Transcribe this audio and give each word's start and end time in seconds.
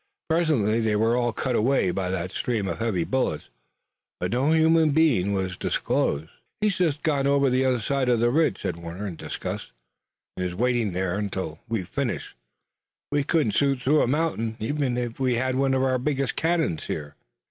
Presently 0.31 0.79
they 0.81 0.95
were 0.95 1.15
all 1.15 1.31
cut 1.31 1.55
away 1.55 1.91
by 1.91 2.09
that 2.09 2.31
stream 2.31 2.67
of 2.67 2.79
heavy 2.79 3.03
bullets, 3.03 3.49
but 4.19 4.31
no 4.31 4.51
human 4.51 4.89
being 4.89 5.31
was 5.31 5.55
disclosed. 5.55 6.31
"He's 6.59 6.79
just 6.79 7.03
gone 7.03 7.27
over 7.27 7.51
the 7.51 7.63
other 7.65 7.79
side 7.81 8.09
of 8.09 8.19
the 8.19 8.31
ridge," 8.31 8.59
said 8.63 8.77
Warner 8.77 9.05
in 9.05 9.15
disgust, 9.15 9.73
"and 10.35 10.43
is 10.43 10.55
waiting 10.55 10.93
there 10.93 11.19
until 11.19 11.59
we 11.69 11.83
finish. 11.83 12.35
We 13.11 13.23
couldn't 13.23 13.51
shoot 13.51 13.79
through 13.83 14.01
a 14.01 14.07
mountain, 14.07 14.57
even 14.59 14.97
if 14.97 15.19
we 15.19 15.35
had 15.35 15.53
one 15.53 15.75
of 15.75 15.83
our 15.83 15.99
biggest 15.99 16.35
cannon 16.35 16.79
here. 16.79 17.13